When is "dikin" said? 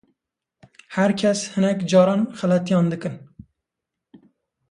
2.93-3.19